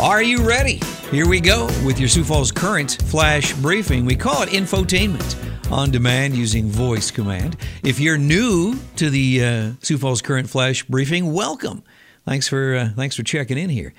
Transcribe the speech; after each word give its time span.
Are 0.00 0.22
you 0.22 0.46
ready? 0.46 0.80
Here 1.10 1.26
we 1.28 1.40
go 1.40 1.66
with 1.84 1.98
your 1.98 2.08
Sioux 2.08 2.22
Falls 2.22 2.52
Current 2.52 3.02
Flash 3.06 3.52
Briefing. 3.54 4.04
We 4.04 4.14
call 4.14 4.42
it 4.42 4.50
infotainment 4.50 5.72
on 5.72 5.90
demand 5.90 6.36
using 6.36 6.68
voice 6.68 7.10
command. 7.10 7.56
If 7.82 7.98
you're 7.98 8.16
new 8.16 8.78
to 8.94 9.10
the 9.10 9.44
uh, 9.44 9.72
Sioux 9.80 9.98
Falls 9.98 10.22
Current 10.22 10.48
Flash 10.48 10.84
Briefing, 10.84 11.32
welcome. 11.32 11.82
Thanks 12.24 12.46
for 12.46 12.76
uh, 12.76 12.90
thanks 12.94 13.16
for 13.16 13.24
checking 13.24 13.58
in 13.58 13.70
here. 13.70 13.92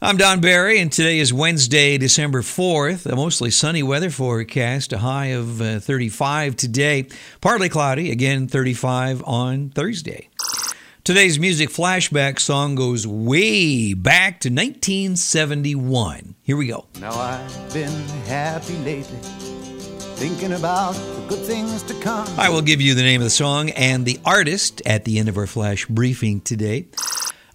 I'm 0.00 0.16
Don 0.16 0.40
Barry, 0.40 0.78
and 0.80 0.90
today 0.90 1.18
is 1.18 1.30
Wednesday, 1.30 1.98
December 1.98 2.40
4th. 2.40 3.04
A 3.04 3.14
mostly 3.14 3.50
sunny 3.50 3.82
weather 3.82 4.08
forecast, 4.08 4.94
a 4.94 4.98
high 4.98 5.26
of 5.26 5.60
uh, 5.60 5.78
35 5.78 6.56
today. 6.56 7.06
Partly 7.42 7.68
cloudy, 7.68 8.10
again 8.10 8.48
35 8.48 9.22
on 9.26 9.68
Thursday. 9.68 10.30
Today's 11.08 11.38
music 11.38 11.70
flashback 11.70 12.38
song 12.38 12.74
goes 12.74 13.06
way 13.06 13.94
back 13.94 14.40
to 14.40 14.50
1971. 14.50 16.34
Here 16.42 16.54
we 16.54 16.66
go. 16.66 16.84
Now 17.00 17.12
I've 17.12 17.72
been 17.72 17.90
happy 18.26 18.76
lately, 18.84 19.16
thinking 20.16 20.52
about 20.52 20.92
the 20.92 21.24
good 21.26 21.46
things 21.46 21.82
to 21.84 21.94
come. 22.02 22.28
I 22.38 22.50
will 22.50 22.60
give 22.60 22.82
you 22.82 22.94
the 22.94 23.00
name 23.00 23.22
of 23.22 23.24
the 23.24 23.30
song 23.30 23.70
and 23.70 24.04
the 24.04 24.20
artist 24.26 24.82
at 24.84 25.06
the 25.06 25.18
end 25.18 25.30
of 25.30 25.38
our 25.38 25.46
flash 25.46 25.86
briefing 25.86 26.42
today. 26.42 26.88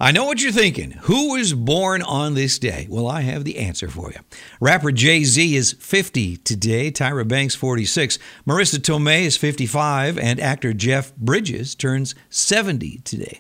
I 0.04 0.12
know 0.12 0.26
what 0.26 0.44
you're 0.44 0.52
thinking. 0.52 0.92
Who 1.04 1.32
was 1.32 1.54
born 1.54 2.02
on 2.02 2.34
this 2.34 2.60
day? 2.60 2.88
Well, 2.90 3.08
I 3.08 3.22
have 3.22 3.46
the 3.46 3.58
answer 3.58 3.88
for 3.88 4.12
you. 4.12 4.20
Rapper 4.60 4.92
Jay 4.92 5.24
Z 5.24 5.56
is 5.56 5.78
50 5.80 6.36
today, 6.36 6.92
Tyra 6.92 7.26
Banks 7.26 7.56
46, 7.56 8.20
Marisa 8.46 8.80
Tomei 8.80 9.22
is 9.22 9.38
55, 9.38 10.20
and 10.20 10.42
actor 10.42 10.74
Jeff 10.74 11.16
Bridges 11.16 11.74
turns 11.74 12.16
70 12.30 12.98
today. 13.06 13.40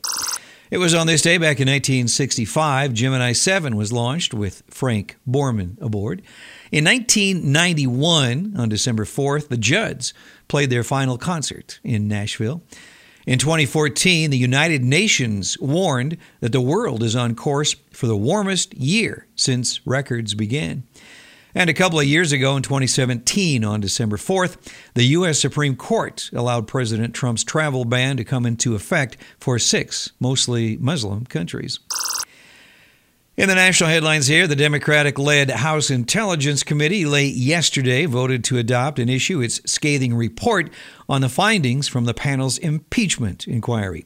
It 0.71 0.77
was 0.77 0.93
on 0.93 1.05
this 1.05 1.21
day 1.21 1.37
back 1.37 1.59
in 1.59 1.67
1965, 1.67 2.93
Gemini 2.93 3.33
7 3.33 3.75
was 3.75 3.91
launched 3.91 4.33
with 4.33 4.63
Frank 4.69 5.17
Borman 5.29 5.77
aboard. 5.81 6.21
In 6.71 6.85
1991, 6.85 8.53
on 8.57 8.69
December 8.69 9.03
4th, 9.03 9.49
the 9.49 9.57
Judds 9.57 10.13
played 10.47 10.69
their 10.69 10.85
final 10.85 11.17
concert 11.17 11.81
in 11.83 12.07
Nashville. 12.07 12.63
In 13.25 13.39
2014, 13.39 14.31
the 14.31 14.37
United 14.37 14.83
Nations 14.83 15.57
warned 15.59 16.17
that 16.41 16.51
the 16.51 16.59
world 16.59 17.01
is 17.01 17.15
on 17.15 17.35
course 17.35 17.73
for 17.91 18.05
the 18.07 18.17
warmest 18.17 18.73
year 18.73 19.27
since 19.35 19.85
records 19.87 20.33
began. 20.33 20.83
And 21.55 21.69
a 21.69 21.73
couple 21.73 21.99
of 21.99 22.05
years 22.05 22.31
ago, 22.31 22.57
in 22.57 22.63
2017, 22.63 23.63
on 23.63 23.79
December 23.79 24.17
4th, 24.17 24.57
the 24.95 25.05
U.S. 25.05 25.39
Supreme 25.39 25.75
Court 25.75 26.29
allowed 26.33 26.67
President 26.67 27.13
Trump's 27.13 27.43
travel 27.43 27.85
ban 27.85 28.17
to 28.17 28.23
come 28.25 28.45
into 28.45 28.75
effect 28.75 29.17
for 29.39 29.59
six, 29.59 30.11
mostly 30.19 30.77
Muslim 30.77 31.25
countries. 31.25 31.79
In 33.35 33.49
the 33.49 33.55
national 33.55 33.89
headlines 33.89 34.27
here, 34.27 34.45
the 34.45 34.55
Democratic 34.55 35.17
led 35.17 35.49
House 35.49 35.89
Intelligence 35.89 36.61
Committee 36.61 37.03
late 37.03 37.33
yesterday 37.33 38.05
voted 38.05 38.43
to 38.43 38.59
adopt 38.59 38.99
and 38.99 39.09
issue 39.09 39.41
its 39.41 39.59
scathing 39.65 40.13
report 40.13 40.69
on 41.09 41.21
the 41.21 41.29
findings 41.29 41.87
from 41.87 42.05
the 42.05 42.13
panel's 42.13 42.59
impeachment 42.59 43.47
inquiry. 43.47 44.05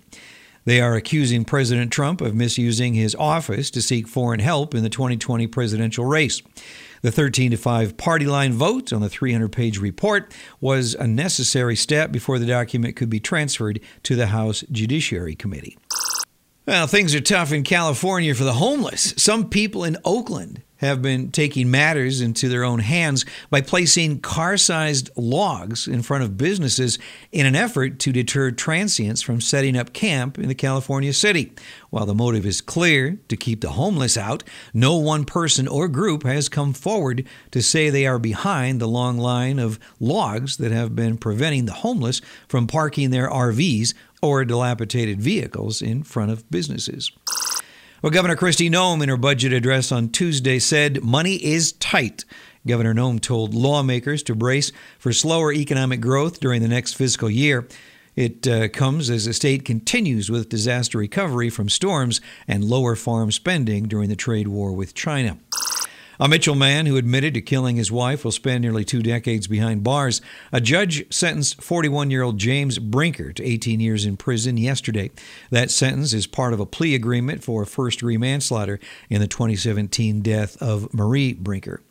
They 0.63 0.79
are 0.79 0.95
accusing 0.95 1.43
President 1.43 1.91
Trump 1.91 2.21
of 2.21 2.35
misusing 2.35 2.93
his 2.93 3.15
office 3.15 3.69
to 3.71 3.81
seek 3.81 4.07
foreign 4.07 4.39
help 4.39 4.73
in 4.73 4.81
the 4.81 4.89
2020 4.89 5.45
presidential 5.47 6.05
race. 6.05 6.41
The 7.01 7.11
13 7.11 7.51
to 7.51 7.57
5 7.57 7.97
party 7.97 8.25
line 8.25 8.53
vote 8.53 8.93
on 8.93 9.01
the 9.01 9.09
300 9.09 9.51
page 9.51 9.77
report 9.77 10.33
was 10.61 10.95
a 10.95 11.05
necessary 11.05 11.75
step 11.75 12.13
before 12.13 12.39
the 12.39 12.45
document 12.45 12.95
could 12.95 13.09
be 13.09 13.19
transferred 13.19 13.81
to 14.03 14.15
the 14.15 14.27
House 14.27 14.63
Judiciary 14.71 15.35
Committee. 15.35 15.77
Well, 16.67 16.85
things 16.85 17.15
are 17.15 17.21
tough 17.21 17.53
in 17.53 17.63
California 17.63 18.35
for 18.35 18.43
the 18.43 18.51
homeless. 18.51 19.13
Some 19.15 19.49
people 19.49 19.85
in 19.85 19.95
Oakland 20.03 20.63
have 20.77 21.01
been 21.01 21.31
taking 21.31 21.69
matters 21.69 22.21
into 22.21 22.49
their 22.49 22.63
own 22.63 22.79
hands 22.79 23.25
by 23.49 23.61
placing 23.61 24.19
car 24.19 24.57
sized 24.57 25.09
logs 25.15 25.87
in 25.87 26.01
front 26.01 26.23
of 26.23 26.37
businesses 26.37 26.97
in 27.31 27.45
an 27.45 27.55
effort 27.55 27.99
to 27.99 28.11
deter 28.11 28.51
transients 28.51 29.21
from 29.21 29.41
setting 29.41 29.77
up 29.77 29.93
camp 29.93 30.37
in 30.37 30.47
the 30.47 30.55
California 30.55 31.13
city. 31.13 31.51
While 31.89 32.05
the 32.05 32.15
motive 32.15 32.45
is 32.45 32.61
clear 32.61 33.17
to 33.27 33.37
keep 33.37 33.61
the 33.61 33.71
homeless 33.71 34.17
out, 34.17 34.43
no 34.73 34.97
one 34.97 35.25
person 35.25 35.67
or 35.67 35.87
group 35.87 36.23
has 36.23 36.49
come 36.49 36.73
forward 36.73 37.25
to 37.51 37.61
say 37.61 37.89
they 37.89 38.05
are 38.05 38.19
behind 38.19 38.79
the 38.79 38.87
long 38.87 39.17
line 39.17 39.59
of 39.59 39.79
logs 39.99 40.57
that 40.57 40.71
have 40.71 40.95
been 40.95 41.17
preventing 41.17 41.65
the 41.65 41.73
homeless 41.73 42.21
from 42.47 42.67
parking 42.67 43.09
their 43.09 43.29
RVs 43.29 43.93
or 44.21 44.43
dilapidated 44.43 45.21
vehicles 45.21 45.81
in 45.81 46.03
front 46.03 46.31
of 46.31 46.49
businesses. 46.49 47.11
Well, 48.03 48.11
Governor 48.11 48.35
Kristi 48.35 48.69
Noem, 48.69 49.01
in 49.01 49.09
her 49.09 49.17
budget 49.17 49.51
address 49.53 49.91
on 49.91 50.09
Tuesday, 50.09 50.59
said 50.59 51.03
money 51.03 51.43
is 51.43 51.71
tight. 51.71 52.25
Governor 52.67 52.93
Noem 52.93 53.19
told 53.19 53.55
lawmakers 53.55 54.21
to 54.23 54.35
brace 54.35 54.71
for 54.99 55.11
slower 55.11 55.51
economic 55.51 55.99
growth 55.99 56.39
during 56.39 56.61
the 56.61 56.67
next 56.67 56.93
fiscal 56.93 57.27
year. 57.27 57.67
It 58.15 58.47
uh, 58.47 58.67
comes 58.67 59.09
as 59.09 59.25
the 59.25 59.33
state 59.33 59.65
continues 59.65 60.29
with 60.29 60.47
disaster 60.47 60.99
recovery 60.99 61.49
from 61.49 61.69
storms 61.69 62.21
and 62.47 62.63
lower 62.63 62.95
farm 62.95 63.31
spending 63.31 63.87
during 63.87 64.09
the 64.09 64.15
trade 64.15 64.47
war 64.47 64.73
with 64.73 64.93
China. 64.93 65.39
A 66.19 66.27
Mitchell 66.27 66.55
man 66.55 66.87
who 66.87 66.97
admitted 66.97 67.35
to 67.35 67.41
killing 67.41 67.75
his 67.75 67.91
wife 67.91 68.23
will 68.23 68.31
spend 68.31 68.63
nearly 68.63 68.83
two 68.83 69.03
decades 69.03 69.45
behind 69.45 69.83
bars. 69.83 70.19
A 70.51 70.59
judge 70.59 71.05
sentenced 71.13 71.61
41 71.61 72.09
year 72.09 72.23
old 72.23 72.39
James 72.39 72.79
Brinker 72.79 73.31
to 73.33 73.45
18 73.45 73.79
years 73.79 74.03
in 74.03 74.17
prison 74.17 74.57
yesterday. 74.57 75.11
That 75.51 75.69
sentence 75.69 76.13
is 76.13 76.25
part 76.25 76.53
of 76.53 76.59
a 76.59 76.65
plea 76.65 76.95
agreement 76.95 77.43
for 77.43 77.65
first 77.65 77.99
degree 77.99 78.17
manslaughter 78.17 78.79
in 79.11 79.21
the 79.21 79.27
2017 79.27 80.21
death 80.21 80.59
of 80.59 80.91
Marie 80.91 81.33
Brinker. 81.33 81.81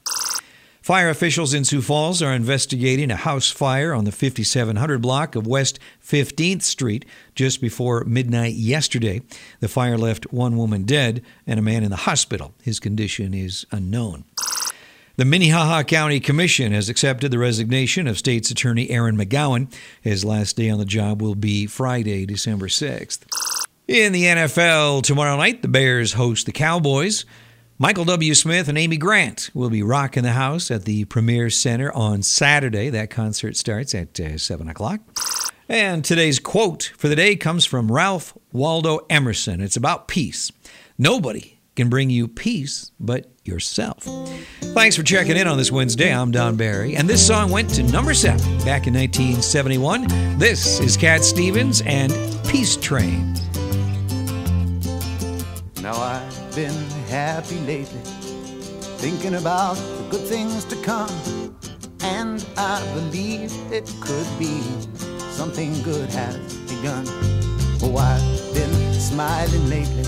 Fire 0.87 1.11
officials 1.11 1.53
in 1.53 1.65
Sioux 1.65 1.83
Falls 1.83 2.23
are 2.23 2.33
investigating 2.33 3.11
a 3.11 3.17
house 3.17 3.51
fire 3.51 3.93
on 3.93 4.05
the 4.05 4.13
5700 4.13 5.03
block 5.03 5.35
of 5.35 5.45
West 5.45 5.81
15th 6.01 6.63
Street 6.63 7.05
just 7.35 7.61
before 7.61 8.05
midnight 8.05 8.55
yesterday. 8.55 9.21
The 9.59 9.67
fire 9.67 9.99
left 9.99 10.33
one 10.33 10.57
woman 10.57 10.85
dead 10.85 11.25
and 11.45 11.59
a 11.59 11.63
man 11.63 11.83
in 11.83 11.91
the 11.91 11.97
hospital. 11.97 12.55
His 12.63 12.79
condition 12.79 13.35
is 13.35 13.67
unknown. 13.73 14.27
The 15.17 15.25
Minnehaha 15.25 15.83
County 15.83 16.21
Commission 16.21 16.71
has 16.71 16.89
accepted 16.89 17.33
the 17.33 17.39
resignation 17.41 18.07
of 18.07 18.17
State's 18.17 18.53
Attorney 18.53 18.89
Aaron 18.89 19.17
McGowan. 19.17 19.75
His 20.01 20.25
last 20.25 20.57
day 20.57 20.71
on 20.71 20.79
the 20.79 20.85
job 20.85 21.21
will 21.21 21.35
be 21.35 21.67
Friday, 21.67 22.27
December 22.27 22.69
6th. 22.69 23.25
In 23.89 24.13
the 24.13 24.23
NFL, 24.23 25.03
tomorrow 25.03 25.37
night, 25.37 25.63
the 25.63 25.69
Bears 25.69 26.13
host 26.13 26.47
the 26.47 26.53
Cowboys. 26.53 27.25
Michael 27.79 28.07
W. 28.07 28.35
Smith 28.35 28.69
and 28.69 28.79
Amy 28.79 28.97
Grant 28.97 29.51
will 29.53 29.69
be 29.69 29.83
rocking 29.83 30.23
the 30.23 30.33
house 30.33 30.71
at 30.71 30.87
the 30.87 31.05
Premier 31.05 31.51
Center 31.51 31.93
on 31.93 32.23
Saturday. 32.23 32.89
That 32.89 33.11
concert 33.11 33.55
starts 33.55 33.95
at 33.95 34.19
uh, 34.19 34.39
7 34.39 34.67
o'clock. 34.67 35.01
And 35.69 36.03
today's 36.03 36.39
quote 36.39 36.93
for 36.97 37.09
the 37.09 37.17
day 37.17 37.37
comes 37.37 37.67
from 37.67 37.93
Ralph 37.93 38.33
Waldo 38.51 39.01
Emerson. 39.11 39.61
It's 39.61 39.77
about 39.77 40.09
peace. 40.09 40.51
Nobody 40.97 41.59
can 41.75 41.91
bring 41.91 42.09
you 42.09 42.29
peace 42.29 42.93
but 42.99 43.31
yourself. 43.45 44.05
Thanks 44.63 44.97
for 44.97 45.03
checking 45.03 45.37
in 45.37 45.47
on 45.47 45.59
this 45.59 45.71
Wednesday. 45.71 46.15
I'm 46.15 46.31
Don 46.31 46.57
Barry, 46.57 46.97
and 46.97 47.07
this 47.07 47.27
song 47.27 47.51
went 47.51 47.69
to 47.75 47.83
number 47.83 48.15
seven 48.15 48.41
back 48.65 48.87
in 48.87 48.95
1971. 48.95 50.39
This 50.39 50.81
is 50.81 50.97
Cat 50.97 51.23
Stevens 51.23 51.83
and 51.83 52.11
Peace 52.49 52.79
Train. 52.79 53.35
Now 55.83 55.93
I've 56.01 56.55
been 56.57 56.86
happy 57.09 57.59
lately, 57.61 58.01
thinking 58.99 59.35
about 59.35 59.75
the 59.75 60.07
good 60.11 60.27
things 60.27 60.65
to 60.65 60.77
come. 60.83 61.11
And 62.01 62.45
I 62.57 62.81
believe 62.95 63.53
it 63.73 63.87
could 64.01 64.27
be 64.39 64.61
something 65.31 65.73
good 65.83 66.11
has 66.11 66.37
begun. 66.67 67.05
Oh, 67.83 67.97
I've 67.97 68.55
been 68.55 68.93
smiling 68.95 69.69
lately, 69.69 70.05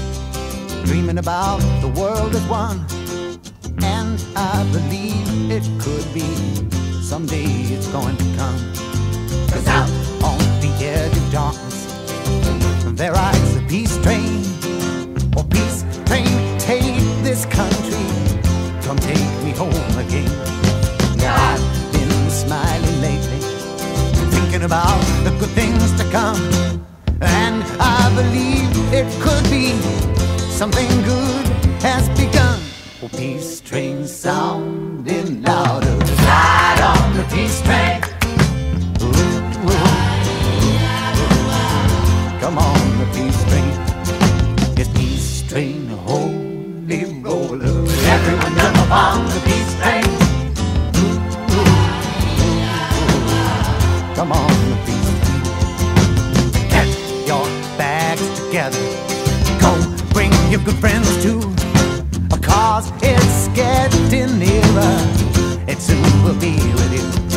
dreaming 0.84 1.19
about 1.19 1.59
the 1.81 1.88
world 1.88 2.34
at 2.34 2.48
one. 2.50 2.84
And 3.83 4.24
I 4.36 4.66
believe 4.72 5.51
it 5.51 5.65
could 5.80 6.06
be 6.12 6.28
someday 7.03 7.44
it's 7.74 7.89
going 7.89 8.16
to 8.16 8.24
come. 8.36 8.59
Cause 9.51 9.66
out 9.68 9.91
on 10.24 10.39
the 10.60 10.72
edge 10.80 11.16
of 11.16 11.33
darkness, 11.33 11.86
there 12.98 13.12
rides 13.12 13.56
a 13.56 13.62
peace 13.62 13.97
train. 14.03 14.67
Something 30.59 30.89
good 31.03 31.47
has 31.81 32.09
begun. 32.19 32.59
Oh, 33.01 33.09
peace 33.09 33.61
train 33.61 34.07
sounding 34.07 35.43
louder. 35.43 35.97
Ride 36.27 36.81
on 36.83 37.17
the 37.17 37.23
peace 37.33 37.63
train. 37.63 38.03
Ooh, 39.03 39.07
ooh. 39.65 40.09
Come 42.41 42.59
on, 42.59 42.81
the 42.99 43.07
peace 43.15 43.41
train. 43.51 43.73
It's 44.77 44.89
peace 44.99 45.43
train, 45.49 45.87
holy 45.89 47.05
roller. 47.23 47.85
Everyone 48.15 48.55
jump 48.57 48.77
upon 48.85 49.25
the 49.27 49.41
peace 49.49 49.75
train. 49.81 50.09
Come 54.17 54.33
on, 54.33 54.53
the 54.71 54.77
peace 54.87 55.13
train. 55.23 55.43
Get 56.69 56.89
your 57.29 57.47
bags 57.79 58.27
together. 58.41 59.17
Go 60.68 60.74
good 60.74 60.80
friends 60.80 61.22
too. 61.22 61.41
Cause 62.42 62.92
it's 63.00 63.48
getting 63.56 64.38
nearer. 64.38 65.65
It 65.66 65.78
soon 65.80 66.22
will 66.22 66.38
be 66.38 66.56
with 66.56 66.92
you. 66.92 67.28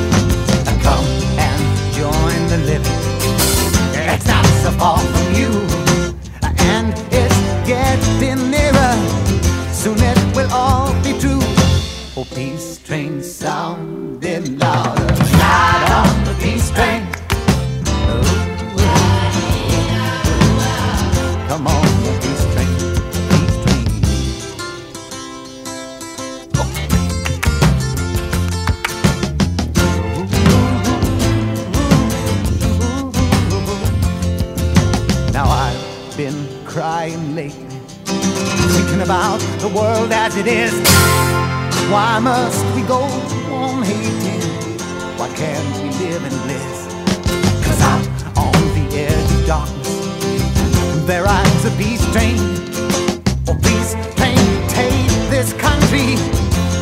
About 39.12 39.42
the 39.60 39.68
world 39.68 40.10
as 40.14 40.38
it 40.38 40.48
is. 40.48 40.72
Why 41.92 42.18
must 42.20 42.64
we 42.74 42.82
go 42.84 43.02
to 43.32 43.40
on 43.54 43.84
hating? 43.84 44.42
Why 45.20 45.28
can't 45.36 45.70
we 45.84 45.90
live 46.06 46.24
in 46.24 46.36
bliss? 46.46 46.78
Cause 47.66 47.82
out 47.92 48.08
on 48.38 48.62
the 48.78 48.86
edge 48.96 49.32
of 49.38 49.46
darkness, 49.46 51.06
there 51.06 51.24
rides 51.26 51.66
a 51.66 51.72
peace 51.72 52.06
train. 52.14 52.40
Oh, 53.50 53.58
peace 53.68 53.92
train, 54.16 54.40
take 54.70 55.12
this 55.30 55.52
country, 55.68 56.16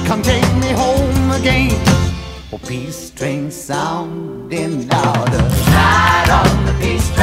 come 0.05 0.21
take 0.21 0.49
me 0.61 0.69
home 0.83 1.31
again. 1.31 1.81
Oh, 2.53 2.59
peace 2.67 3.09
train 3.09 3.49
sounding 3.49 4.87
louder. 4.87 5.45
Ride 5.73 6.29
on 6.29 6.65
the 6.67 6.73
peace 6.79 7.09
train. 7.15 7.19